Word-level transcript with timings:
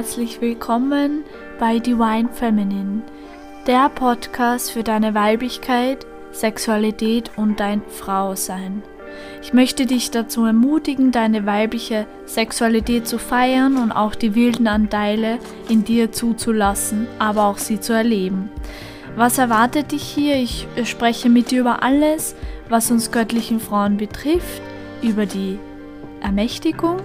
Herzlich 0.00 0.40
willkommen 0.40 1.24
bei 1.58 1.78
Divine 1.78 2.30
Feminine, 2.32 3.02
der 3.66 3.90
Podcast 3.90 4.70
für 4.70 4.82
deine 4.82 5.14
Weiblichkeit, 5.14 6.06
Sexualität 6.32 7.30
und 7.36 7.60
dein 7.60 7.82
Frausein. 7.82 8.82
Ich 9.42 9.52
möchte 9.52 9.84
dich 9.84 10.10
dazu 10.10 10.46
ermutigen, 10.46 11.12
deine 11.12 11.44
weibliche 11.44 12.06
Sexualität 12.24 13.06
zu 13.06 13.18
feiern 13.18 13.76
und 13.76 13.92
auch 13.92 14.14
die 14.14 14.34
wilden 14.34 14.68
Anteile 14.68 15.38
in 15.68 15.84
dir 15.84 16.12
zuzulassen, 16.12 17.06
aber 17.18 17.44
auch 17.44 17.58
sie 17.58 17.78
zu 17.78 17.92
erleben. 17.92 18.48
Was 19.16 19.36
erwartet 19.36 19.92
dich 19.92 20.04
hier? 20.04 20.36
Ich 20.36 20.66
spreche 20.84 21.28
mit 21.28 21.50
dir 21.50 21.60
über 21.60 21.82
alles, 21.82 22.36
was 22.70 22.90
uns 22.90 23.12
göttlichen 23.12 23.60
Frauen 23.60 23.98
betrifft, 23.98 24.62
über 25.02 25.26
die 25.26 25.58
Ermächtigung, 26.22 26.96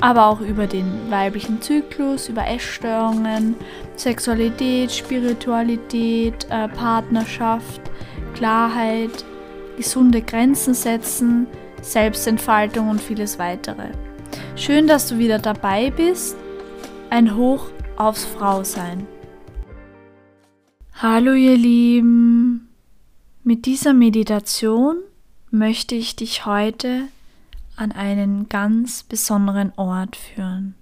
aber 0.00 0.26
auch 0.26 0.40
über 0.40 0.66
den 0.66 1.10
weiblichen 1.10 1.60
Zyklus, 1.60 2.28
über 2.28 2.46
Essstörungen, 2.46 3.56
Sexualität, 3.96 4.92
Spiritualität, 4.92 6.46
äh, 6.50 6.68
Partnerschaft, 6.68 7.80
Klarheit, 8.34 9.24
gesunde 9.76 10.22
Grenzen 10.22 10.74
setzen, 10.74 11.46
Selbstentfaltung 11.82 12.88
und 12.88 13.00
vieles 13.00 13.38
weitere. 13.38 13.88
Schön, 14.56 14.86
dass 14.86 15.08
du 15.08 15.18
wieder 15.18 15.38
dabei 15.38 15.90
bist. 15.90 16.36
Ein 17.10 17.36
Hoch 17.36 17.70
aufs 17.96 18.24
Frausein. 18.24 19.06
Hallo 20.94 21.32
ihr 21.32 21.56
Lieben. 21.56 22.68
Mit 23.44 23.66
dieser 23.66 23.94
Meditation 23.94 24.96
möchte 25.50 25.94
ich 25.94 26.16
dich 26.16 26.44
heute 26.44 27.04
an 27.78 27.92
einen 27.92 28.48
ganz 28.48 29.04
besonderen 29.04 29.72
Ort 29.76 30.16
führen, 30.16 30.74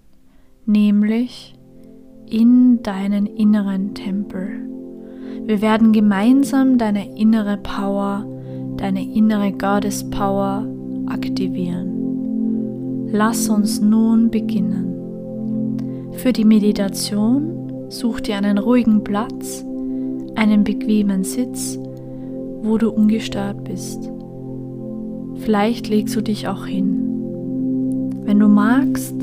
nämlich 0.64 1.54
in 2.26 2.82
deinen 2.82 3.26
inneren 3.26 3.94
Tempel. 3.94 4.66
Wir 5.44 5.60
werden 5.60 5.92
gemeinsam 5.92 6.78
deine 6.78 7.18
innere 7.18 7.58
Power, 7.58 8.24
deine 8.78 9.04
innere 9.04 9.52
Goddess 9.52 10.08
Power 10.08 10.66
aktivieren. 11.06 13.10
Lass 13.12 13.50
uns 13.50 13.80
nun 13.80 14.30
beginnen. 14.30 16.12
Für 16.12 16.32
die 16.32 16.46
Meditation 16.46 17.90
such 17.90 18.20
dir 18.20 18.38
einen 18.38 18.58
ruhigen 18.58 19.04
Platz, 19.04 19.64
einen 20.34 20.64
bequemen 20.64 21.24
Sitz, 21.24 21.78
wo 22.62 22.78
du 22.78 22.90
ungestört 22.90 23.62
bist. 23.64 24.10
Vielleicht 25.38 25.88
legst 25.88 26.16
du 26.16 26.20
dich 26.20 26.48
auch 26.48 26.66
hin. 26.66 28.12
Wenn 28.24 28.40
du 28.40 28.48
magst, 28.48 29.14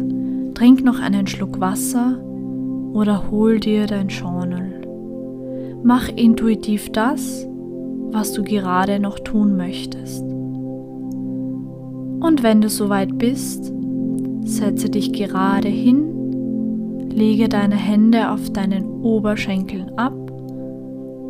trink 0.54 0.84
noch 0.84 1.00
einen 1.00 1.28
Schluck 1.28 1.60
Wasser 1.60 2.18
oder 2.94 3.30
hol 3.30 3.60
dir 3.60 3.88
dein 3.88 4.08
Journal. 4.08 4.82
Mach 5.84 6.08
intuitiv 6.10 6.92
das, 6.92 7.46
was 8.12 8.32
du 8.32 8.44
gerade 8.44 9.00
noch 9.00 9.20
tun 9.20 9.58
möchtest. 9.58 10.24
Und 12.22 12.42
wenn 12.42 12.62
du 12.62 12.70
soweit 12.70 13.18
bist, 13.18 13.74
setze 14.46 14.90
dich 14.90 15.12
gerade 15.12 15.68
hin, 15.68 17.10
lege 17.10 17.50
deine 17.50 17.76
Hände 17.76 18.32
auf 18.32 18.50
deinen 18.52 18.86
Oberschenkeln 19.02 19.98
ab 19.98 20.23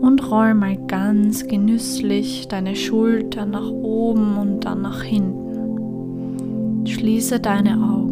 und 0.04 0.30
roll 0.30 0.54
mal 0.54 0.76
ganz 0.88 1.48
genüsslich 1.48 2.48
deine 2.50 2.76
Schultern 2.76 3.52
nach 3.52 3.72
oben 3.72 4.38
und 4.38 4.66
dann 4.66 4.82
nach 4.82 5.02
hinten. 5.02 6.86
Schließe 6.86 7.40
deine 7.40 7.76
Augen. 7.82 8.12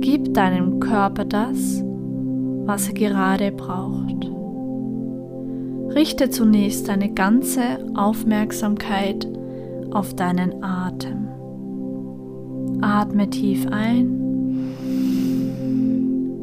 Gib 0.00 0.32
deinem 0.32 0.80
Körper 0.80 1.26
das, 1.26 1.84
was 2.64 2.88
er 2.88 2.94
gerade 2.94 3.52
braucht. 3.52 4.30
Richte 5.94 6.30
zunächst 6.30 6.88
deine 6.88 7.12
ganze 7.12 7.86
Aufmerksamkeit 7.94 9.28
auf 9.90 10.14
deinen 10.14 10.64
Atem. 10.64 11.28
Atme 12.80 13.28
tief 13.28 13.66
ein 13.70 14.18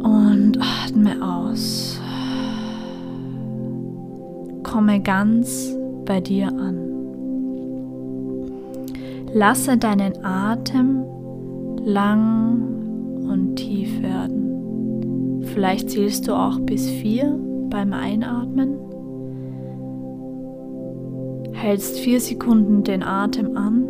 und 0.03 0.59
atme 0.61 1.25
aus 1.25 1.96
komme 4.77 5.01
ganz 5.01 5.75
bei 6.05 6.21
dir 6.21 6.49
an. 6.49 6.77
Lasse 9.33 9.75
deinen 9.75 10.23
Atem 10.23 11.03
lang 11.83 13.25
und 13.27 13.55
tief 13.55 14.03
werden. 14.03 15.41
Vielleicht 15.45 15.89
zählst 15.89 16.27
du 16.27 16.35
auch 16.35 16.59
bis 16.59 16.87
vier 16.91 17.39
beim 17.71 17.91
Einatmen. 17.91 18.77
Hältst 21.53 21.97
vier 21.97 22.19
Sekunden 22.21 22.83
den 22.83 23.01
Atem 23.01 23.57
an 23.57 23.81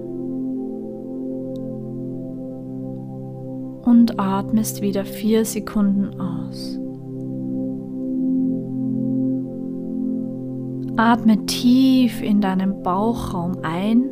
und 3.84 4.18
atmest 4.18 4.82
wieder 4.82 5.04
vier 5.04 5.44
Sekunden 5.44 6.18
aus. 6.18 6.80
Atme 10.98 11.46
tief 11.46 12.24
in 12.24 12.42
deinen 12.42 12.82
Bauchraum 12.82 13.58
ein, 13.62 14.10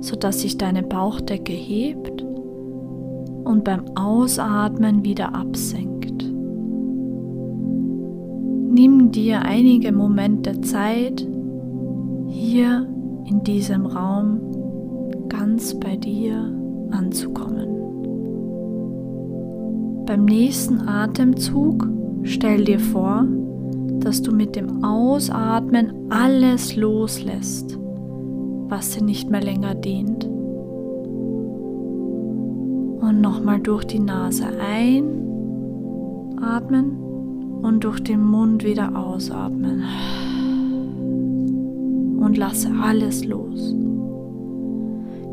sodass 0.00 0.40
sich 0.42 0.56
deine 0.56 0.84
Bauchdecke 0.84 1.52
hebt 1.52 2.22
und 2.22 3.64
beim 3.64 3.84
Ausatmen 3.96 5.04
wieder 5.04 5.34
absenkt. 5.34 6.22
Nimm 8.72 9.10
dir 9.10 9.42
einige 9.42 9.92
Momente 9.92 10.60
Zeit, 10.60 11.26
hier 12.28 12.88
in 13.26 13.42
diesem 13.42 13.86
Raum 13.86 14.40
ganz 15.28 15.74
bei 15.74 15.96
dir 15.96 16.52
anzukommen. 16.90 17.68
Beim 20.06 20.24
nächsten 20.26 20.80
Atemzug 20.88 21.88
stell 22.22 22.64
dir 22.64 22.78
vor, 22.78 23.26
dass 24.04 24.20
du 24.20 24.32
mit 24.32 24.54
dem 24.54 24.84
Ausatmen 24.84 26.10
alles 26.10 26.76
loslässt, 26.76 27.78
was 28.68 28.90
dir 28.90 29.02
nicht 29.02 29.30
mehr 29.30 29.40
länger 29.40 29.74
dient. 29.74 30.26
Und 33.00 33.20
nochmal 33.20 33.60
durch 33.60 33.84
die 33.84 34.00
Nase 34.00 34.44
einatmen 36.36 36.90
und 37.62 37.82
durch 37.84 38.00
den 38.00 38.22
Mund 38.22 38.62
wieder 38.62 38.94
ausatmen. 38.94 39.82
Und 42.20 42.36
lasse 42.36 42.70
alles 42.82 43.24
los. 43.24 43.74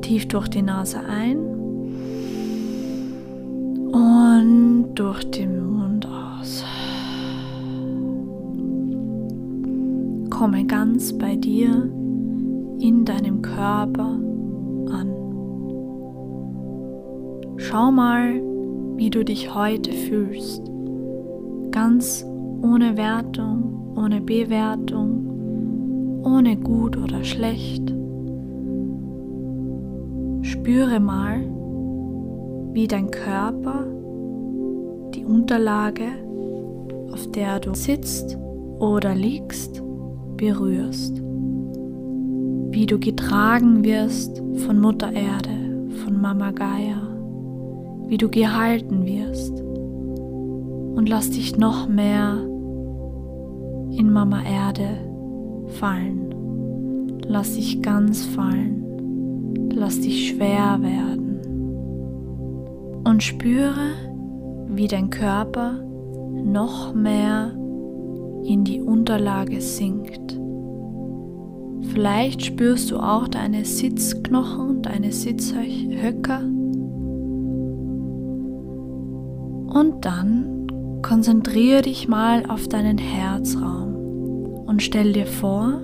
Tief 0.02 0.28
durch 0.28 0.48
die 0.48 0.62
Nase 0.62 1.00
ein 1.00 1.38
und 3.92 4.92
durch 4.96 5.30
den 5.32 5.72
Mund 5.72 6.08
aus. 6.08 6.64
Komme 10.42 10.66
ganz 10.66 11.14
bei 11.14 11.36
dir 11.36 11.70
in 12.80 13.06
deinem 13.06 13.44
Körper 13.44 14.20
an. 14.90 15.14
Schau 17.58 17.92
mal, 17.92 18.42
wie 18.96 19.12
du 19.12 19.24
dich 19.24 19.54
heute 19.54 19.92
fühlst. 19.92 20.64
Ganz 21.70 22.26
ohne 22.64 22.98
Wertung, 22.98 23.94
ohne 23.96 24.20
Bewertung, 24.20 26.24
ohne 26.24 26.58
gut 26.58 26.98
oder 26.98 27.24
schlecht. 27.24 27.94
Spüre 30.42 31.00
mal, 31.00 31.42
wie 32.74 32.88
dein 32.88 33.12
Körper 33.12 33.86
die 35.14 35.24
Unterlage, 35.24 36.08
auf 37.12 37.30
der 37.30 37.60
du 37.60 37.76
sitzt 37.76 38.40
oder 38.80 39.14
liegst, 39.14 39.81
berührst, 40.42 41.22
wie 42.72 42.88
du 42.88 42.98
getragen 42.98 43.84
wirst 43.84 44.42
von 44.66 44.80
Mutter 44.80 45.14
Erde, 45.14 45.88
von 46.04 46.20
Mama 46.20 46.50
Gaia, 46.50 47.00
wie 48.08 48.18
du 48.18 48.28
gehalten 48.28 49.06
wirst 49.06 49.62
und 49.62 51.08
lass 51.08 51.30
dich 51.30 51.58
noch 51.58 51.88
mehr 51.88 52.38
in 53.92 54.12
Mama 54.12 54.42
Erde 54.42 54.98
fallen. 55.80 56.34
Lass 57.28 57.54
dich 57.54 57.84
ganz 57.84 58.26
fallen. 58.26 59.70
Lass 59.72 60.02
dich 60.02 60.30
schwer 60.30 60.80
werden. 60.82 61.40
Und 63.04 63.22
spüre, 63.22 63.94
wie 64.70 64.88
dein 64.88 65.12
Körper 65.12 65.84
noch 66.44 66.96
mehr 66.96 67.52
in 68.52 68.66
die 68.66 68.82
Unterlage 68.82 69.62
sinkt. 69.62 70.38
Vielleicht 71.94 72.44
spürst 72.46 72.92
du 72.92 72.98
auch 72.98 73.30
deine 73.30 73.64
Sitzknochen, 73.64 74.82
deine 74.82 75.14
Sitzhöcker. 75.14 76.42
Und 79.74 80.04
dann 80.06 80.68
konzentriere 81.02 81.84
dich 81.84 82.10
mal 82.10 82.46
auf 82.46 82.68
deinen 82.68 82.98
Herzraum 82.98 83.96
und 84.66 84.82
stell 84.84 85.14
dir 85.14 85.26
vor, 85.26 85.82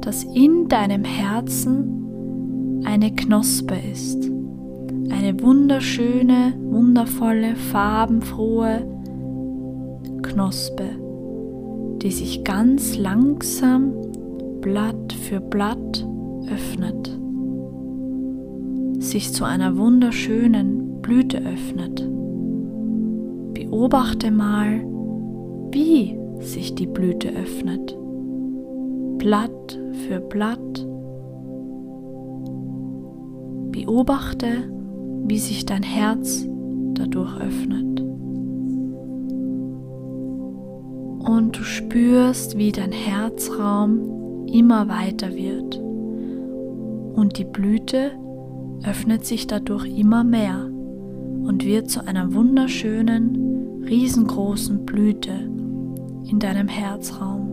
dass 0.00 0.22
in 0.22 0.68
deinem 0.68 1.04
Herzen 1.04 2.82
eine 2.84 3.12
Knospe 3.12 3.74
ist. 3.92 4.30
Eine 5.10 5.40
wunderschöne, 5.40 6.54
wundervolle, 6.60 7.56
farbenfrohe 7.56 8.86
Knospe, 10.22 11.01
die 12.02 12.10
sich 12.10 12.42
ganz 12.42 12.98
langsam 12.98 13.92
Blatt 14.60 15.12
für 15.12 15.40
Blatt 15.40 16.06
öffnet, 16.52 17.18
sich 18.98 19.32
zu 19.32 19.44
einer 19.44 19.76
wunderschönen 19.76 21.00
Blüte 21.00 21.38
öffnet. 21.38 22.08
Beobachte 23.54 24.30
mal, 24.30 24.84
wie 25.70 26.18
sich 26.40 26.74
die 26.74 26.86
Blüte 26.86 27.28
öffnet. 27.30 27.96
Blatt 29.18 29.80
für 30.06 30.20
Blatt. 30.20 30.86
Beobachte, 33.70 34.48
wie 35.24 35.38
sich 35.38 35.66
dein 35.66 35.82
Herz 35.82 36.46
dadurch 36.94 37.36
öffnet. 37.40 38.01
Und 41.24 41.58
du 41.58 41.62
spürst, 41.62 42.58
wie 42.58 42.72
dein 42.72 42.92
Herzraum 42.92 44.46
immer 44.46 44.88
weiter 44.88 45.34
wird. 45.34 45.76
Und 47.14 47.38
die 47.38 47.44
Blüte 47.44 48.12
öffnet 48.84 49.24
sich 49.24 49.46
dadurch 49.46 49.86
immer 49.86 50.24
mehr 50.24 50.64
und 51.44 51.64
wird 51.64 51.90
zu 51.90 52.06
einer 52.06 52.34
wunderschönen, 52.34 53.84
riesengroßen 53.84 54.84
Blüte 54.84 55.32
in 56.28 56.38
deinem 56.38 56.68
Herzraum. 56.68 57.50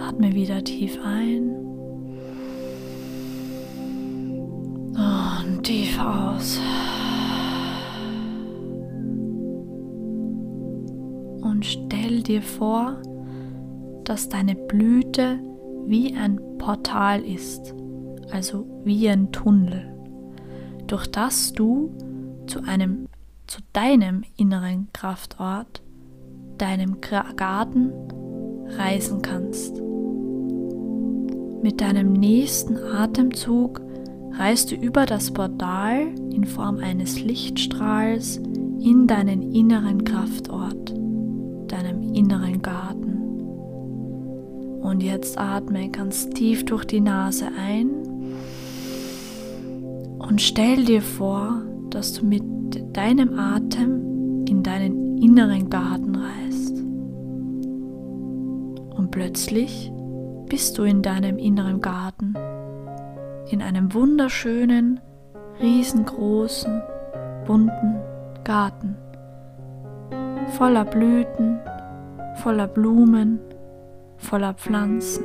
Atme 0.00 0.34
wieder 0.34 0.62
tief 0.64 0.98
ein 1.04 1.50
und 4.94 5.62
tief 5.62 5.98
aus. 5.98 6.60
Stell 11.72 12.22
dir 12.22 12.42
vor, 12.42 12.96
dass 14.04 14.28
deine 14.28 14.54
Blüte 14.54 15.38
wie 15.86 16.14
ein 16.14 16.40
Portal 16.58 17.22
ist, 17.22 17.74
also 18.30 18.66
wie 18.84 19.08
ein 19.08 19.32
Tunnel, 19.32 19.94
durch 20.86 21.06
das 21.06 21.52
du 21.52 21.90
zu 22.46 22.62
einem 22.64 23.06
zu 23.46 23.60
deinem 23.72 24.22
inneren 24.36 24.88
Kraftort, 24.92 25.82
deinem 26.56 27.00
Garten 27.00 27.92
reisen 28.78 29.20
kannst. 29.20 29.80
Mit 31.62 31.80
deinem 31.80 32.14
nächsten 32.14 32.78
Atemzug 32.78 33.82
reist 34.32 34.70
du 34.70 34.76
über 34.76 35.04
das 35.04 35.30
Portal 35.30 36.14
in 36.32 36.44
Form 36.44 36.78
eines 36.78 37.20
Lichtstrahls 37.20 38.38
in 38.38 39.06
deinen 39.06 39.52
inneren 39.52 40.02
Kraftort, 40.04 40.94
inneren 42.14 42.62
Garten. 42.62 43.18
Und 44.82 45.02
jetzt 45.02 45.38
atme 45.38 45.88
ganz 45.90 46.28
tief 46.30 46.64
durch 46.64 46.84
die 46.84 47.00
Nase 47.00 47.46
ein 47.56 47.90
und 50.18 50.40
stell 50.40 50.84
dir 50.84 51.02
vor, 51.02 51.62
dass 51.90 52.14
du 52.14 52.24
mit 52.24 52.42
deinem 52.96 53.38
Atem 53.38 54.46
in 54.48 54.62
deinen 54.62 55.18
inneren 55.18 55.68
Garten 55.68 56.14
reist. 56.16 56.78
Und 58.96 59.10
plötzlich 59.10 59.92
bist 60.48 60.78
du 60.78 60.84
in 60.84 61.02
deinem 61.02 61.38
inneren 61.38 61.80
Garten, 61.80 62.34
in 63.50 63.62
einem 63.62 63.92
wunderschönen, 63.94 65.00
riesengroßen, 65.60 66.82
bunten 67.46 67.96
Garten, 68.44 68.96
voller 70.56 70.84
Blüten, 70.84 71.58
voller 72.36 72.66
Blumen, 72.66 73.40
voller 74.16 74.54
Pflanzen. 74.54 75.24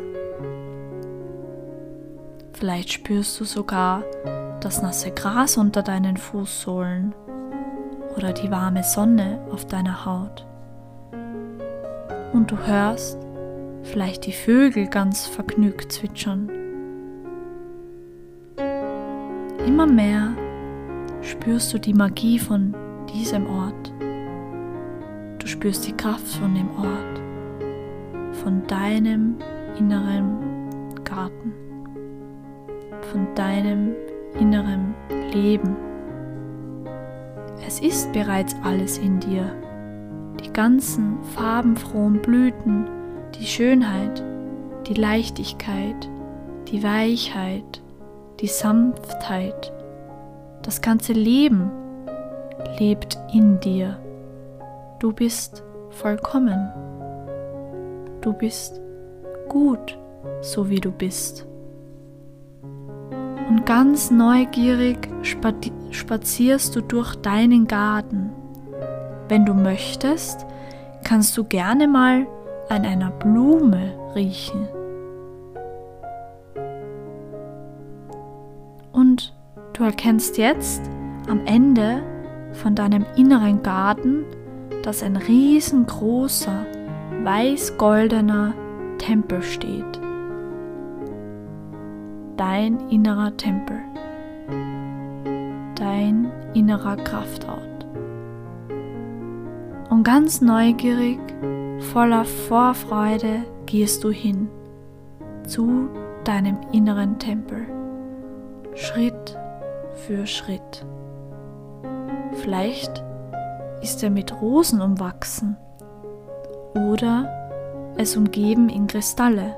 Vielleicht 2.54 2.92
spürst 2.92 3.40
du 3.40 3.46
sogar 3.46 4.04
das 4.62 4.82
nasse 4.82 5.12
Gras 5.12 5.58
unter 5.58 5.84
deinen 5.84 6.18
Fußsohlen 6.18 7.14
oder 8.16 8.34
die 8.34 8.50
warme 8.50 8.84
Sonne 8.84 9.40
auf 9.52 9.66
deiner 9.66 10.06
Haut. 10.06 10.46
Und 12.34 12.52
du 12.52 12.58
hörst 12.58 13.18
vielleicht 13.84 14.26
die 14.26 14.34
Vögel 14.34 14.88
ganz 14.88 15.28
vergnügt 15.28 15.92
zwitschern. 15.92 16.50
Immer 19.66 19.86
mehr 19.86 20.34
spürst 21.22 21.74
du 21.74 21.78
die 21.78 21.94
Magie 21.94 22.40
von 22.40 22.76
diesem 23.14 23.48
Ort. 23.48 23.94
Du 25.48 25.54
spürst 25.54 25.88
die 25.88 25.96
Kraft 25.96 26.28
von 26.28 26.54
dem 26.56 26.70
Ort, 26.72 28.36
von 28.44 28.68
deinem 28.68 29.38
inneren 29.80 30.44
Garten, 31.06 31.54
von 33.14 33.34
deinem 33.34 33.96
inneren 34.38 34.94
Leben. 35.32 35.78
Es 37.66 37.80
ist 37.80 38.12
bereits 38.12 38.58
alles 38.66 38.98
in 38.98 39.22
dir. 39.22 39.56
Die 40.44 40.52
ganzen 40.52 41.24
farbenfrohen 41.34 42.22
Blüten 42.22 42.86
die 43.40 43.46
Schönheit, 43.46 44.22
die 44.86 44.96
Leichtigkeit, 44.96 46.10
die 46.68 46.84
Weichheit, 46.84 47.82
die 48.42 48.48
Sanftheit, 48.48 49.72
das 50.62 50.82
ganze 50.82 51.14
Leben 51.14 51.72
lebt 52.80 53.18
in 53.34 53.62
dir. 53.62 53.98
Du 55.00 55.14
bist 55.14 55.64
vollkommen. 55.92 56.72
Du 58.22 58.34
bist 58.34 58.82
gut, 59.48 59.96
so 60.42 60.70
wie 60.72 60.80
du 60.80 60.92
bist. 60.92 61.46
Und 63.48 63.64
ganz 63.68 64.10
neugierig 64.10 65.08
spazierst 65.92 66.76
du 66.76 66.82
durch 66.82 67.16
deinen 67.18 67.68
Garten. 67.68 68.32
Wenn 69.30 69.46
du 69.46 69.54
möchtest, 69.54 70.48
kannst 71.04 71.38
du 71.38 71.44
gerne 71.44 71.88
mal 71.88 72.26
an 72.70 72.84
einer 72.84 73.12
Blume 73.12 73.94
riechen. 74.16 74.68
Und 78.92 79.32
du 79.74 79.84
erkennst 79.84 80.40
jetzt 80.40 80.82
am 81.30 81.46
Ende 81.46 82.02
von 82.54 82.74
deinem 82.74 83.06
inneren 83.16 83.62
Garten, 83.62 84.26
dass 84.84 85.04
ein 85.04 85.18
riesengroßer, 85.18 86.66
weiß-goldener 87.24 88.54
Tempel 88.98 89.42
steht. 89.42 90.00
Dein 92.38 92.80
innerer 92.90 93.36
Tempel. 93.36 93.78
Dein 95.76 96.32
innerer 96.54 96.96
Kraftort. 96.98 97.86
Und 99.90 100.04
ganz 100.04 100.42
neugierig 100.42 101.20
Voller 101.80 102.26
Vorfreude 102.26 103.44
gehst 103.66 104.04
du 104.04 104.12
hin 104.12 104.50
zu 105.46 105.90
deinem 106.24 106.58
inneren 106.74 107.20
Tempel, 107.20 107.66
Schritt 108.76 109.38
für 109.94 110.26
Schritt. 110.26 110.86
Vielleicht 112.34 113.04
ist 113.82 114.04
er 114.04 114.10
mit 114.10 114.42
Rosen 114.42 114.82
umwachsen 114.82 115.58
oder 116.74 117.94
es 117.98 118.16
umgeben 118.16 118.70
in 118.70 118.88
Kristalle. 118.88 119.56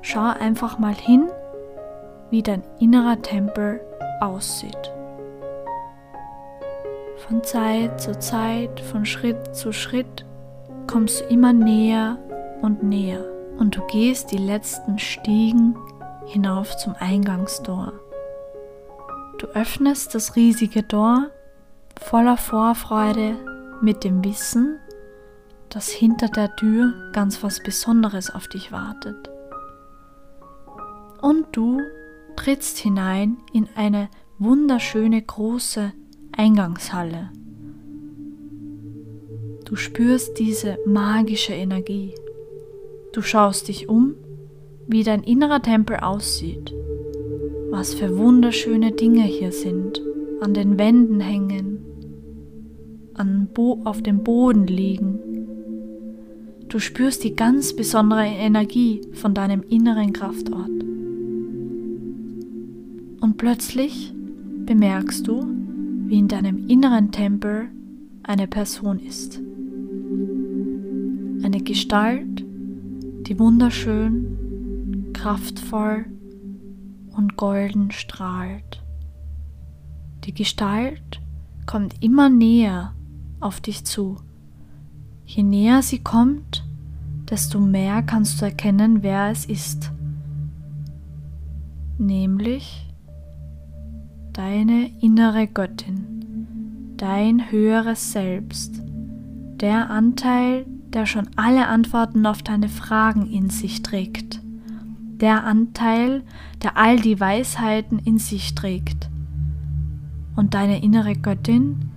Schau 0.00 0.32
einfach 0.38 0.78
mal 0.78 0.94
hin, 0.94 1.28
wie 2.30 2.42
dein 2.42 2.62
innerer 2.78 3.20
Tempel 3.20 3.80
aussieht. 4.20 4.92
Von 7.26 7.42
Zeit 7.42 8.00
zu 8.00 8.18
Zeit, 8.18 8.80
von 8.80 9.04
Schritt 9.04 9.54
zu 9.54 9.72
Schritt 9.72 10.24
kommst 10.86 11.20
du 11.20 11.24
immer 11.24 11.52
näher 11.52 12.16
und 12.62 12.82
näher 12.82 13.24
und 13.58 13.76
du 13.76 13.82
gehst 13.86 14.30
die 14.30 14.38
letzten 14.38 14.98
Stiegen 14.98 15.76
hinauf 16.26 16.76
zum 16.76 16.94
Eingangstor. 16.98 17.92
Du 19.38 19.46
öffnest 19.48 20.14
das 20.14 20.36
riesige 20.36 20.86
Tor 20.86 21.30
voller 21.98 22.36
Vorfreude 22.36 23.36
mit 23.80 24.04
dem 24.04 24.24
Wissen, 24.24 24.78
dass 25.68 25.88
hinter 25.88 26.28
der 26.28 26.54
Tür 26.56 26.92
ganz 27.12 27.42
was 27.42 27.62
Besonderes 27.62 28.30
auf 28.34 28.48
dich 28.48 28.72
wartet. 28.72 29.30
Und 31.20 31.46
du 31.52 31.80
trittst 32.36 32.78
hinein 32.78 33.38
in 33.52 33.68
eine 33.74 34.08
wunderschöne 34.38 35.20
große 35.20 35.92
Eingangshalle. 36.36 37.30
Du 39.64 39.76
spürst 39.76 40.38
diese 40.38 40.78
magische 40.86 41.52
Energie. 41.52 42.14
Du 43.12 43.20
schaust 43.20 43.68
dich 43.68 43.88
um, 43.88 44.14
wie 44.86 45.02
dein 45.02 45.22
innerer 45.22 45.60
Tempel 45.60 45.96
aussieht, 45.96 46.72
was 47.70 47.92
für 47.92 48.16
wunderschöne 48.16 48.92
Dinge 48.92 49.24
hier 49.24 49.52
sind, 49.52 50.00
an 50.40 50.54
den 50.54 50.78
Wänden 50.78 51.20
hängen, 51.20 51.77
an 53.18 53.48
Bo 53.52 53.80
auf 53.84 54.02
dem 54.02 54.22
Boden 54.22 54.66
liegen. 54.66 55.18
Du 56.68 56.78
spürst 56.78 57.24
die 57.24 57.34
ganz 57.34 57.74
besondere 57.74 58.26
Energie 58.26 59.00
von 59.14 59.34
deinem 59.34 59.62
inneren 59.62 60.12
Kraftort. 60.12 60.70
Und 63.20 63.36
plötzlich 63.36 64.12
bemerkst 64.66 65.26
du, 65.26 65.46
wie 66.06 66.18
in 66.18 66.28
deinem 66.28 66.68
inneren 66.68 67.10
Tempel 67.10 67.68
eine 68.22 68.46
Person 68.46 68.98
ist. 68.98 69.40
Eine 71.42 71.62
Gestalt, 71.62 72.44
die 73.26 73.38
wunderschön, 73.38 75.12
kraftvoll 75.14 76.06
und 77.16 77.36
golden 77.36 77.90
strahlt. 77.90 78.82
Die 80.24 80.34
Gestalt 80.34 81.20
kommt 81.66 81.94
immer 82.02 82.28
näher 82.28 82.94
auf 83.40 83.60
dich 83.60 83.84
zu. 83.84 84.16
Je 85.26 85.42
näher 85.42 85.82
sie 85.82 85.98
kommt, 85.98 86.64
desto 87.28 87.60
mehr 87.60 88.02
kannst 88.02 88.40
du 88.40 88.46
erkennen, 88.46 89.02
wer 89.02 89.30
es 89.30 89.44
ist. 89.44 89.92
Nämlich 91.98 92.88
deine 94.32 94.90
innere 95.00 95.46
Göttin, 95.46 96.46
dein 96.96 97.50
höheres 97.50 98.12
Selbst, 98.12 98.82
der 99.60 99.90
Anteil, 99.90 100.64
der 100.92 101.06
schon 101.06 101.28
alle 101.36 101.66
Antworten 101.66 102.24
auf 102.24 102.42
deine 102.42 102.68
Fragen 102.68 103.30
in 103.30 103.50
sich 103.50 103.82
trägt, 103.82 104.40
der 105.20 105.44
Anteil, 105.44 106.22
der 106.62 106.76
all 106.76 107.00
die 107.00 107.18
Weisheiten 107.18 107.98
in 107.98 108.18
sich 108.18 108.54
trägt. 108.54 109.10
Und 110.36 110.54
deine 110.54 110.82
innere 110.82 111.16
Göttin 111.16 111.87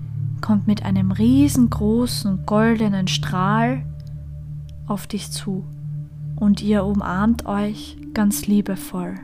kommt 0.41 0.67
mit 0.67 0.83
einem 0.83 1.12
riesengroßen 1.12 2.45
goldenen 2.45 3.07
Strahl 3.07 3.86
auf 4.88 5.07
dich 5.07 5.31
zu 5.31 5.63
und 6.36 6.62
ihr 6.62 6.83
umarmt 6.83 7.45
euch 7.45 7.98
ganz 8.13 8.48
liebevoll, 8.48 9.15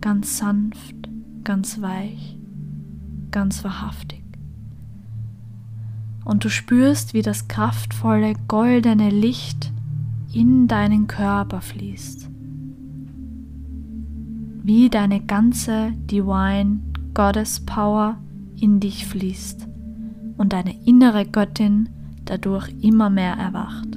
ganz 0.00 0.38
sanft, 0.38 0.96
ganz 1.44 1.80
weich, 1.80 2.36
ganz 3.30 3.62
wahrhaftig. 3.62 4.22
Und 6.24 6.44
du 6.44 6.48
spürst, 6.48 7.12
wie 7.12 7.22
das 7.22 7.48
kraftvolle 7.48 8.32
goldene 8.48 9.10
Licht 9.10 9.72
in 10.32 10.66
deinen 10.66 11.06
Körper 11.06 11.60
fließt. 11.60 12.30
Wie 14.62 14.88
deine 14.88 15.20
ganze 15.20 15.92
Divine 16.10 16.80
Goddess 17.12 17.60
Power 17.60 18.16
in 18.58 18.80
dich 18.80 19.06
fließt 19.06 19.68
und 20.44 20.52
deine 20.52 20.74
innere 20.84 21.24
Göttin 21.24 21.88
dadurch 22.26 22.68
immer 22.82 23.08
mehr 23.08 23.32
erwacht. 23.32 23.96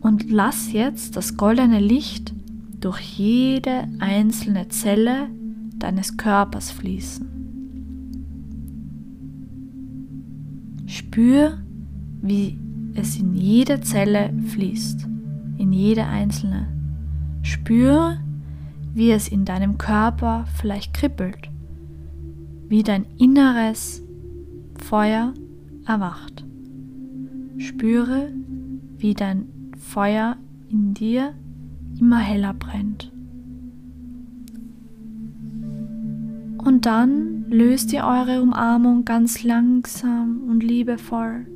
Und 0.00 0.28
lass 0.28 0.72
jetzt 0.72 1.14
das 1.14 1.36
goldene 1.36 1.78
Licht 1.78 2.34
durch 2.80 3.00
jede 3.00 3.86
einzelne 4.00 4.66
Zelle 4.66 5.28
deines 5.78 6.16
Körpers 6.16 6.72
fließen. 6.72 7.24
Spür, 10.86 11.58
wie 12.20 12.58
es 12.94 13.16
in 13.16 13.32
jede 13.32 13.80
Zelle 13.80 14.34
fließt, 14.48 15.06
in 15.56 15.72
jede 15.72 16.04
einzelne. 16.04 16.66
Spür, 17.42 18.18
wie 18.92 19.12
es 19.12 19.28
in 19.28 19.44
deinem 19.44 19.78
Körper 19.78 20.46
vielleicht 20.56 20.94
kribbelt, 20.94 21.48
wie 22.68 22.82
dein 22.82 23.06
inneres 23.18 24.02
Feuer 24.86 25.34
erwacht. 25.84 26.44
Spüre, 27.58 28.32
wie 28.98 29.14
dein 29.14 29.48
Feuer 29.76 30.36
in 30.70 30.94
dir 30.94 31.34
immer 31.98 32.18
heller 32.18 32.54
brennt. 32.54 33.10
Und 36.58 36.86
dann 36.86 37.46
löst 37.50 37.92
ihr 37.92 38.04
eure 38.04 38.40
Umarmung 38.40 39.04
ganz 39.04 39.42
langsam 39.42 40.42
und 40.48 40.62
liebevoll. 40.62 41.46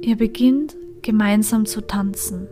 Ihr 0.00 0.16
beginnt 0.16 0.76
gemeinsam 1.02 1.66
zu 1.66 1.80
tanzen, 1.80 2.46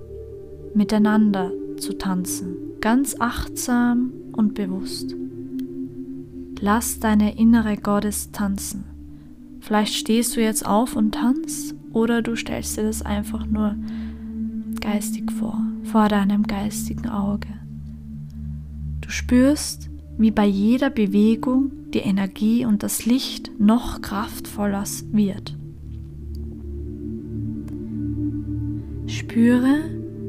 miteinander 0.74 1.52
zu 1.76 1.96
tanzen, 1.96 2.56
ganz 2.80 3.14
achtsam 3.20 4.10
und 4.32 4.54
bewusst. 4.54 5.14
Lass 6.60 6.98
deine 6.98 7.38
innere 7.38 7.76
Gottes 7.76 8.32
tanzen. 8.32 8.93
Vielleicht 9.64 9.94
stehst 9.94 10.36
du 10.36 10.42
jetzt 10.42 10.66
auf 10.66 10.94
und 10.94 11.12
tanzt 11.12 11.74
oder 11.90 12.20
du 12.20 12.36
stellst 12.36 12.76
dir 12.76 12.82
das 12.82 13.00
einfach 13.00 13.46
nur 13.46 13.74
geistig 14.78 15.32
vor, 15.32 15.58
vor 15.84 16.10
deinem 16.10 16.42
geistigen 16.42 17.08
Auge. 17.08 17.48
Du 19.00 19.08
spürst, 19.08 19.88
wie 20.18 20.30
bei 20.30 20.44
jeder 20.44 20.90
Bewegung 20.90 21.72
die 21.94 22.00
Energie 22.00 22.66
und 22.66 22.82
das 22.82 23.06
Licht 23.06 23.58
noch 23.58 24.02
kraftvoller 24.02 24.84
wird. 25.12 25.56
Spüre, 29.06 29.78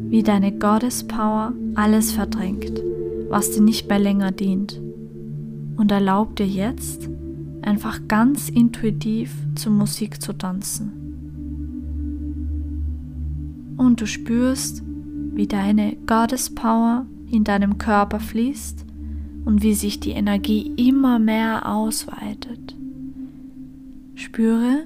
wie 0.07 0.23
deine 0.23 0.57
Goddess 0.57 1.05
Power 1.05 1.51
alles 1.75 2.13
verdrängt, 2.13 2.81
was 3.27 3.51
dir 3.51 3.63
nicht 3.63 3.89
mehr 3.89 3.99
länger 3.99 4.31
dient. 4.31 4.79
Und 5.75 5.91
erlaub 5.91 6.37
dir 6.37 6.47
jetzt, 6.47 7.09
einfach 7.65 8.07
ganz 8.07 8.49
intuitiv 8.49 9.33
zur 9.55 9.71
Musik 9.71 10.21
zu 10.21 10.33
tanzen. 10.33 10.91
Und 13.77 14.01
du 14.01 14.07
spürst, 14.07 14.83
wie 15.33 15.47
deine 15.47 15.97
Goddess 16.05 16.53
Power 16.53 17.05
in 17.29 17.43
deinem 17.43 17.77
Körper 17.77 18.19
fließt 18.19 18.85
und 19.43 19.63
wie 19.63 19.73
sich 19.73 19.99
die 19.99 20.11
Energie 20.11 20.71
immer 20.77 21.19
mehr 21.19 21.69
ausweitet. 21.69 22.75
Spüre, 24.15 24.85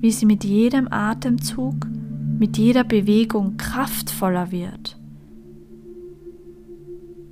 wie 0.00 0.12
sie 0.12 0.26
mit 0.26 0.44
jedem 0.44 0.88
Atemzug, 0.90 1.86
mit 2.38 2.58
jeder 2.58 2.84
Bewegung 2.84 3.56
kraftvoller 3.56 4.52
wird. 4.52 4.96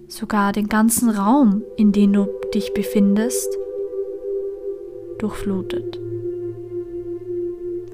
Sogar 0.09 0.53
den 0.53 0.69
ganzen 0.69 1.09
Raum, 1.09 1.63
in 1.77 1.93
dem 1.93 2.13
du 2.13 2.27
dich 2.53 2.75
befindest, 2.75 3.49
durchflutet. 5.23 5.99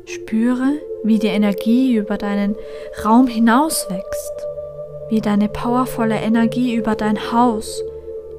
Spüre, 0.06 0.80
wie 1.04 1.18
die 1.18 1.26
Energie 1.26 1.97
über 1.97 2.16
deinen 2.16 2.56
Raum 3.04 3.26
hinaus 3.26 3.87
wächst, 3.90 4.33
wie 5.11 5.21
deine 5.21 5.49
powervolle 5.49 6.16
Energie 6.16 6.75
über 6.75 6.95
dein 6.95 7.33
Haus, 7.33 7.83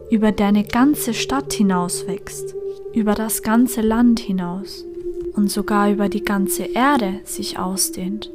über 0.10 0.32
deine 0.32 0.64
ganze 0.64 1.14
Stadt 1.14 1.54
hinaus 1.54 2.08
wächst, 2.08 2.56
über 2.94 3.14
das 3.14 3.44
ganze 3.44 3.82
Land 3.82 4.20
hinaus 4.20 4.86
und 5.34 5.52
sogar 5.52 5.92
über 5.92 6.10
die 6.10 6.24
ganze 6.24 6.64
Erde 6.64 7.20
sich 7.24 7.60
ausdehnt. 7.60 8.32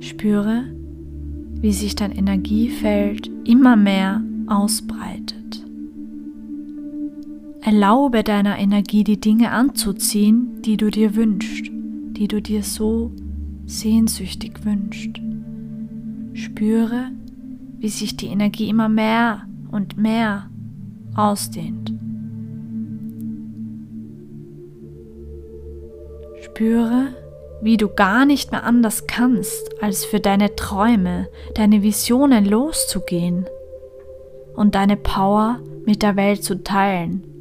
Spüre, 0.00 0.64
wie 1.60 1.72
sich 1.72 1.96
dein 1.96 2.12
Energiefeld 2.12 3.30
immer 3.44 3.76
mehr 3.76 4.22
ausbreitet. 4.46 5.45
Erlaube 7.66 8.22
deiner 8.22 8.60
Energie 8.60 9.02
die 9.02 9.18
Dinge 9.18 9.50
anzuziehen, 9.50 10.62
die 10.62 10.76
du 10.76 10.88
dir 10.88 11.16
wünschst, 11.16 11.66
die 11.66 12.28
du 12.28 12.40
dir 12.40 12.62
so 12.62 13.10
sehnsüchtig 13.64 14.64
wünschst. 14.64 15.20
Spüre, 16.32 17.10
wie 17.78 17.88
sich 17.88 18.16
die 18.16 18.28
Energie 18.28 18.68
immer 18.68 18.88
mehr 18.88 19.48
und 19.72 19.96
mehr 19.96 20.48
ausdehnt. 21.16 21.92
Spüre, 26.42 27.08
wie 27.62 27.76
du 27.76 27.88
gar 27.88 28.26
nicht 28.26 28.52
mehr 28.52 28.62
anders 28.62 29.08
kannst, 29.08 29.82
als 29.82 30.04
für 30.04 30.20
deine 30.20 30.54
Träume, 30.54 31.26
deine 31.56 31.82
Visionen 31.82 32.44
loszugehen 32.44 33.46
und 34.54 34.76
deine 34.76 34.96
Power 34.96 35.58
mit 35.84 36.04
der 36.04 36.14
Welt 36.14 36.44
zu 36.44 36.62
teilen 36.62 37.32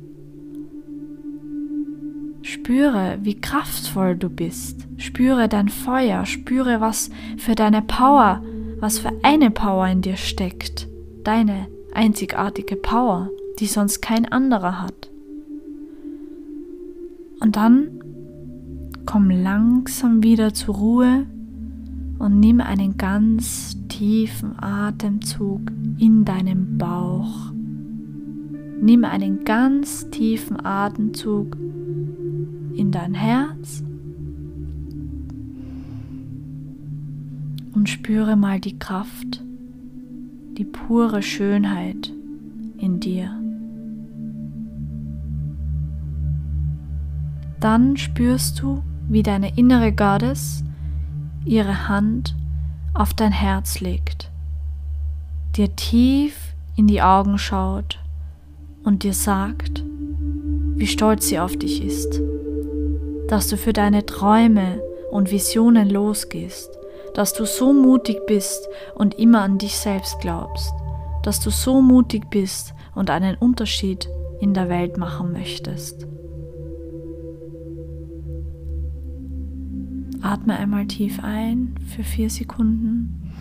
Spüre, 2.46 3.18
wie 3.24 3.42
kraftvoll 3.42 4.16
du 4.16 4.30
bist. 4.30 4.88
Spüre 4.98 5.50
dein 5.50 5.68
Feuer. 5.68 6.28
Spüre, 6.28 6.80
was 6.80 7.10
für 7.38 7.56
deine 7.56 7.82
Power, 7.82 8.44
was 8.80 9.00
für 9.00 9.12
eine 9.24 9.50
Power 9.50 9.88
in 9.88 10.04
dir 10.04 10.16
steckt. 10.16 10.88
Deine 11.24 11.66
einzigartige 11.92 12.76
Power, 12.76 13.32
die 13.58 13.66
sonst 13.66 14.02
kein 14.02 14.32
anderer 14.32 14.84
hat. 14.84 15.10
Und 17.40 17.56
dann 17.56 17.88
komm 19.08 19.32
langsam 19.32 20.22
wieder 20.22 20.54
zur 20.54 20.76
Ruhe 20.76 21.26
und 22.20 22.40
nimm 22.40 22.62
einen 22.62 22.96
ganz 22.96 23.76
tiefen 23.88 24.54
Atemzug 24.62 25.62
in 25.98 26.26
deinem 26.26 26.78
Bauch. 26.78 27.52
Nimm 28.80 29.04
einen 29.04 29.46
ganz 29.46 30.12
tiefen 30.12 30.64
Atemzug 30.64 31.58
in 32.76 32.92
dein 32.92 33.14
Herz 33.14 33.84
und 37.74 37.90
spüre 37.90 38.36
mal 38.36 38.60
die 38.60 38.78
Kraft, 38.80 39.44
die 40.58 40.66
pure 40.66 41.22
Schönheit 41.22 42.12
in 42.78 43.00
dir. 43.00 43.32
Dann 47.60 47.98
spürst 47.98 48.62
du, 48.62 48.84
wie 49.08 49.24
deine 49.24 49.58
innere 49.58 49.92
Goddess 49.92 50.64
ihre 51.46 51.88
Hand 51.88 52.36
auf 52.94 53.14
dein 53.14 53.32
Herz 53.32 53.80
legt, 53.80 54.32
dir 55.56 55.76
tief 55.76 56.54
in 56.76 56.88
die 56.88 57.02
Augen 57.02 57.38
schaut 57.38 58.00
und 58.84 59.04
dir 59.04 59.14
sagt, 59.14 59.84
wie 60.76 60.88
stolz 60.88 61.28
sie 61.28 61.40
auf 61.40 61.56
dich 61.58 61.84
ist, 61.84 62.22
dass 63.28 63.48
du 63.48 63.58
für 63.58 63.74
deine 63.74 64.06
Träume 64.06 64.82
und 65.12 65.32
Visionen 65.32 65.90
losgehst, 65.90 66.70
dass 67.14 67.34
du 67.34 67.46
so 67.46 67.74
mutig 67.74 68.26
bist 68.28 68.68
und 68.94 69.18
immer 69.18 69.42
an 69.42 69.58
dich 69.58 69.78
selbst 69.78 70.20
glaubst, 70.20 70.74
dass 71.24 71.40
du 71.40 71.50
so 71.50 71.82
mutig 71.82 72.30
bist 72.30 72.74
und 72.94 73.10
einen 73.10 73.36
Unterschied 73.36 74.08
in 74.40 74.54
der 74.54 74.70
Welt 74.70 74.98
machen 74.98 75.32
möchtest. 75.32 76.06
Atme 80.22 80.58
einmal 80.58 80.88
tief 80.88 81.20
ein 81.24 81.76
für 81.96 82.04
vier 82.04 82.30
Sekunden. 82.30 83.32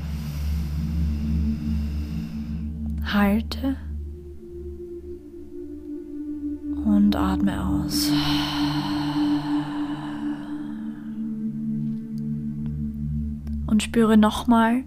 Halte 3.12 3.76
und 6.84 7.16
atme 7.16 7.64
aus. 7.66 8.10
Und 13.74 13.82
spüre 13.82 14.16
nochmal 14.16 14.84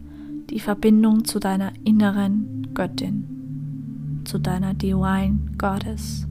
die 0.50 0.62
Verbindung 0.62 1.25
zu 1.25 1.39
deiner 1.39 1.74
inneren 1.84 2.70
Göttin, 2.74 4.22
zu 4.24 4.39
deiner 4.39 4.74
Divine 4.74 5.39
Goddess. 5.58 6.25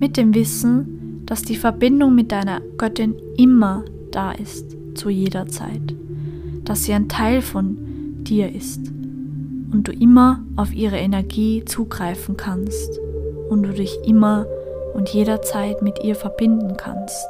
Mit 0.00 0.16
dem 0.16 0.34
Wissen, 0.34 1.22
dass 1.24 1.42
die 1.42 1.54
Verbindung 1.54 2.16
mit 2.16 2.32
deiner 2.32 2.60
Göttin 2.76 3.14
immer 3.36 3.84
da 4.10 4.32
ist 4.32 4.76
zu 4.96 5.10
jeder 5.10 5.46
Zeit, 5.46 5.94
dass 6.64 6.82
sie 6.82 6.92
ein 6.92 7.08
Teil 7.08 7.40
von 7.40 7.76
dir 8.24 8.52
ist 8.52 8.88
und 9.70 9.84
du 9.84 9.92
immer 9.92 10.42
auf 10.56 10.74
ihre 10.74 10.98
Energie 10.98 11.64
zugreifen 11.64 12.36
kannst 12.36 12.98
und 13.48 13.62
du 13.62 13.72
dich 13.72 13.96
immer 14.04 14.44
und 14.92 15.08
jederzeit 15.10 15.82
mit 15.82 16.02
ihr 16.02 16.16
verbinden 16.16 16.76
kannst. 16.76 17.28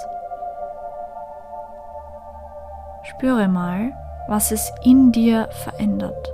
Spüre 3.17 3.49
mal, 3.49 3.93
was 4.29 4.53
es 4.53 4.71
in 4.85 5.13
dir 5.13 5.49
verändert, 5.65 6.29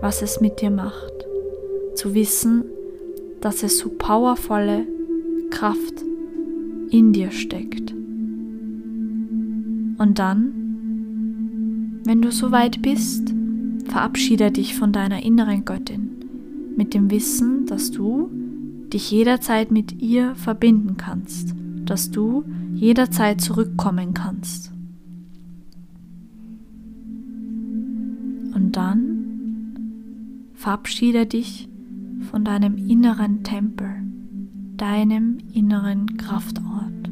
was 0.00 0.22
es 0.22 0.40
mit 0.40 0.60
dir 0.60 0.70
macht, 0.70 1.12
zu 1.94 2.14
wissen, 2.14 2.64
dass 3.40 3.62
es 3.62 3.78
so 3.78 3.88
powervolle 3.88 4.86
Kraft 5.50 6.04
in 6.90 7.12
dir 7.12 7.30
steckt. 7.30 7.92
Und 9.98 10.14
dann, 10.18 10.52
wenn 12.04 12.22
du 12.22 12.32
soweit 12.32 12.82
bist, 12.82 13.32
verabschiede 13.86 14.50
dich 14.50 14.74
von 14.74 14.92
deiner 14.92 15.22
inneren 15.22 15.64
Göttin 15.64 16.10
mit 16.76 16.94
dem 16.94 17.10
Wissen, 17.10 17.66
dass 17.66 17.90
du 17.90 18.30
dich 18.92 19.10
jederzeit 19.10 19.70
mit 19.70 20.00
ihr 20.02 20.34
verbinden 20.34 20.96
kannst, 20.96 21.54
dass 21.84 22.10
du 22.10 22.44
jederzeit 22.74 23.40
zurückkommen 23.40 24.14
kannst. 24.14 24.71
Dann 28.72 30.50
verabschiede 30.54 31.26
dich 31.26 31.68
von 32.30 32.44
deinem 32.44 32.76
inneren 32.76 33.42
Tempel, 33.42 33.90
deinem 34.78 35.38
inneren 35.52 36.16
Kraftort. 36.16 37.10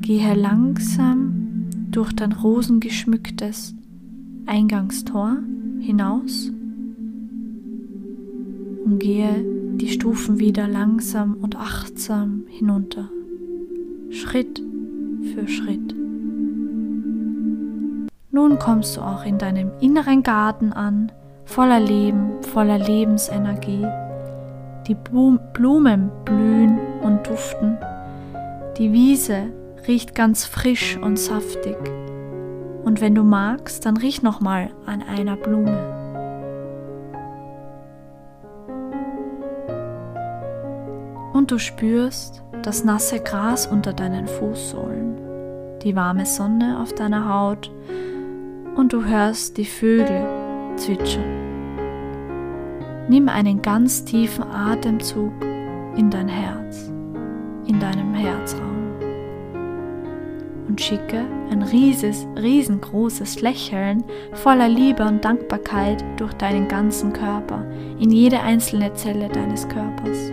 Gehe 0.00 0.34
langsam 0.34 1.66
durch 1.90 2.12
dein 2.12 2.32
rosengeschmücktes 2.32 3.74
Eingangstor 4.46 5.38
hinaus 5.80 6.52
und 8.84 8.98
gehe 9.00 9.44
die 9.76 9.88
Stufen 9.88 10.38
wieder 10.38 10.68
langsam 10.68 11.34
und 11.34 11.56
achtsam 11.56 12.44
hinunter, 12.48 13.10
Schritt 14.10 14.62
für 15.34 15.48
Schritt. 15.48 15.97
Nun 18.38 18.56
kommst 18.60 18.96
du 18.96 19.00
auch 19.00 19.24
in 19.24 19.36
deinem 19.36 19.72
inneren 19.80 20.22
Garten 20.22 20.72
an, 20.72 21.10
voller 21.44 21.80
Leben, 21.80 22.40
voller 22.40 22.78
Lebensenergie. 22.78 23.84
Die 24.86 24.94
Blumen 24.94 26.08
blühen 26.24 26.78
und 27.02 27.26
duften. 27.26 27.76
Die 28.76 28.92
Wiese 28.92 29.48
riecht 29.88 30.14
ganz 30.14 30.44
frisch 30.44 30.96
und 30.98 31.18
saftig. 31.18 31.76
Und 32.84 33.00
wenn 33.00 33.16
du 33.16 33.24
magst, 33.24 33.84
dann 33.84 33.96
riech 33.96 34.22
noch 34.22 34.40
mal 34.40 34.70
an 34.86 35.02
einer 35.02 35.34
Blume. 35.34 35.76
Und 41.32 41.50
du 41.50 41.58
spürst 41.58 42.44
das 42.62 42.84
nasse 42.84 43.18
Gras 43.18 43.66
unter 43.66 43.92
deinen 43.92 44.28
Fußsohlen, 44.28 45.16
die 45.82 45.96
warme 45.96 46.24
Sonne 46.24 46.78
auf 46.80 46.92
deiner 46.92 47.28
Haut 47.28 47.72
und 48.78 48.92
du 48.92 49.04
hörst 49.04 49.56
die 49.56 49.64
Vögel 49.64 50.24
zwitschern. 50.76 51.48
Nimm 53.08 53.28
einen 53.28 53.60
ganz 53.60 54.04
tiefen 54.04 54.44
Atemzug 54.44 55.32
in 55.96 56.10
dein 56.10 56.28
Herz, 56.28 56.88
in 57.66 57.80
deinem 57.80 58.14
Herzraum 58.14 58.78
und 60.68 60.80
schicke 60.80 61.24
ein 61.50 61.62
rieses, 61.62 62.24
riesengroßes 62.40 63.40
Lächeln 63.40 64.04
voller 64.34 64.68
Liebe 64.68 65.02
und 65.04 65.24
Dankbarkeit 65.24 66.04
durch 66.16 66.34
deinen 66.34 66.68
ganzen 66.68 67.12
Körper, 67.12 67.66
in 67.98 68.12
jede 68.12 68.38
einzelne 68.40 68.92
Zelle 68.94 69.28
deines 69.28 69.68
Körpers. 69.68 70.30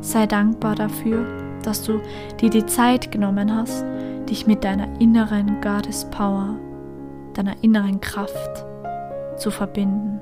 Sei 0.00 0.26
dankbar 0.26 0.76
dafür, 0.76 1.26
dass 1.62 1.82
du 1.82 2.00
dir 2.40 2.48
die 2.48 2.64
Zeit 2.64 3.12
genommen 3.12 3.54
hast, 3.54 3.84
dich 4.30 4.46
mit 4.46 4.64
deiner 4.64 4.88
inneren 4.98 5.60
Goddess 5.60 6.08
Power, 6.10 6.56
deiner 7.34 7.62
inneren 7.62 8.00
Kraft 8.00 8.64
zu 9.36 9.50
verbinden, 9.50 10.20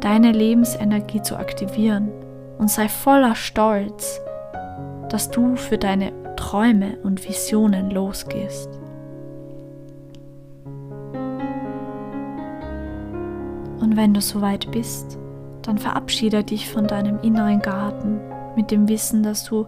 deine 0.00 0.32
Lebensenergie 0.32 1.22
zu 1.22 1.36
aktivieren 1.36 2.10
und 2.58 2.70
sei 2.70 2.88
voller 2.88 3.34
Stolz, 3.34 4.20
dass 5.08 5.30
du 5.30 5.56
für 5.56 5.78
deine 5.78 6.12
Träume 6.36 6.98
und 7.02 7.26
Visionen 7.28 7.90
losgehst. 7.90 8.68
Und 13.80 13.96
wenn 13.96 14.14
du 14.14 14.20
soweit 14.20 14.70
bist, 14.70 15.18
dann 15.62 15.78
verabschiede 15.78 16.44
dich 16.44 16.70
von 16.70 16.86
deinem 16.86 17.18
inneren 17.22 17.60
Garten 17.60 18.20
mit 18.56 18.70
dem 18.70 18.88
Wissen, 18.88 19.22
dass 19.22 19.44
du 19.44 19.66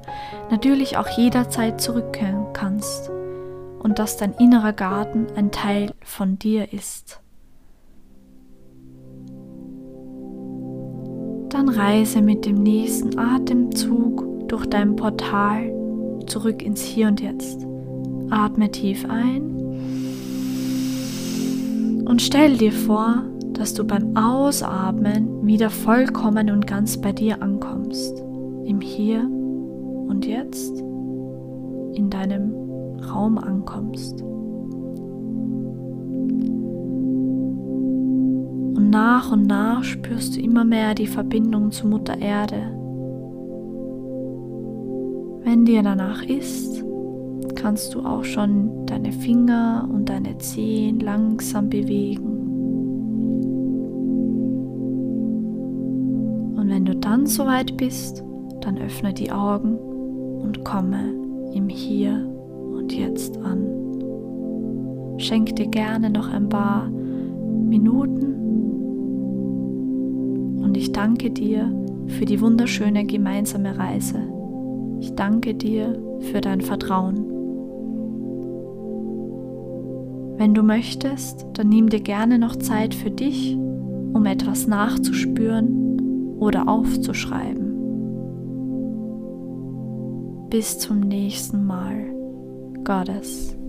natürlich 0.50 0.96
auch 0.96 1.08
jederzeit 1.08 1.80
zurückkehren 1.80 2.46
kannst 2.52 3.10
und 3.82 3.98
dass 3.98 4.16
dein 4.16 4.32
innerer 4.34 4.72
Garten 4.72 5.26
ein 5.36 5.50
Teil 5.50 5.92
von 6.02 6.38
dir 6.38 6.72
ist. 6.72 7.20
Dann 11.48 11.68
reise 11.68 12.22
mit 12.22 12.46
dem 12.46 12.62
nächsten 12.62 13.18
Atemzug 13.18 14.48
durch 14.48 14.66
dein 14.66 14.96
Portal 14.96 15.70
zurück 16.26 16.62
ins 16.62 16.82
Hier 16.82 17.08
und 17.08 17.20
Jetzt. 17.20 17.66
Atme 18.30 18.70
tief 18.70 19.04
ein 19.08 19.52
und 22.06 22.20
stell 22.20 22.56
dir 22.56 22.72
vor, 22.72 23.24
dass 23.52 23.74
du 23.74 23.84
beim 23.84 24.16
Ausatmen 24.16 25.46
wieder 25.46 25.70
vollkommen 25.70 26.50
und 26.50 26.66
ganz 26.66 27.00
bei 27.00 27.12
dir 27.12 27.40
ankommst. 27.42 28.18
Im 28.64 28.80
Hier 28.80 29.20
und 29.20 30.26
Jetzt, 30.26 30.78
in 30.78 32.08
deinem 32.10 32.61
Raum 33.12 33.38
ankommst. 33.38 34.22
Und 38.76 38.90
nach 38.90 39.32
und 39.32 39.46
nach 39.46 39.84
spürst 39.84 40.36
du 40.36 40.40
immer 40.40 40.64
mehr 40.64 40.94
die 40.94 41.06
Verbindung 41.06 41.70
zu 41.70 41.86
Mutter 41.86 42.18
Erde 42.18 42.82
Wenn 45.44 45.64
dir 45.64 45.82
danach 45.82 46.22
ist, 46.22 46.84
kannst 47.56 47.94
du 47.94 48.00
auch 48.00 48.24
schon 48.24 48.86
deine 48.86 49.12
Finger 49.12 49.88
und 49.92 50.08
deine 50.08 50.38
Zehen 50.38 51.00
langsam 51.00 51.68
bewegen. 51.68 52.38
Und 56.56 56.68
wenn 56.68 56.84
du 56.84 56.96
dann 56.96 57.26
soweit 57.26 57.76
bist, 57.76 58.24
dann 58.60 58.78
öffne 58.78 59.12
die 59.12 59.30
Augen 59.32 59.76
und 59.76 60.64
komme 60.64 61.12
im 61.54 61.68
Hier 61.68 62.31
und 62.82 62.92
Jetzt 62.92 63.38
an. 63.38 63.68
Schenk 65.18 65.54
dir 65.56 65.68
gerne 65.68 66.10
noch 66.10 66.28
ein 66.28 66.48
paar 66.48 66.88
Minuten 66.88 68.22
und 70.62 70.76
ich 70.76 70.90
danke 70.90 71.30
dir 71.30 71.72
für 72.08 72.24
die 72.24 72.40
wunderschöne 72.40 73.04
gemeinsame 73.04 73.78
Reise. 73.78 74.18
Ich 75.00 75.14
danke 75.14 75.54
dir 75.54 75.96
für 76.32 76.40
dein 76.40 76.60
Vertrauen. 76.60 77.28
Wenn 80.38 80.54
du 80.54 80.64
möchtest, 80.64 81.46
dann 81.52 81.68
nimm 81.68 81.88
dir 81.88 82.00
gerne 82.00 82.38
noch 82.38 82.56
Zeit 82.56 82.94
für 82.94 83.10
dich, 83.10 83.56
um 84.12 84.26
etwas 84.26 84.66
nachzuspüren 84.66 86.36
oder 86.40 86.68
aufzuschreiben. 86.68 87.70
Bis 90.50 90.78
zum 90.78 91.00
nächsten 91.00 91.64
Mal. 91.64 92.11
Goddess. 92.82 93.61